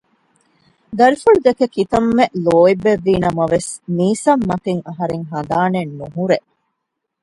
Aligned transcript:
ދަރިފުޅު 0.97 1.39
ދެކެ 1.45 1.65
ކިތަންމެ 1.75 2.25
ލޯތްބެއްވީ 2.45 3.13
ނަމަވެސް 3.23 3.71
މީސަމް 3.95 4.43
މަތިން 4.49 4.81
އަހަރެން 4.87 5.25
ހަނދާނެއް 5.31 5.93
ނުހުރޭ 5.97 6.37